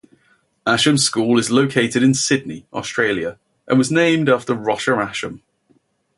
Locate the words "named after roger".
3.91-4.99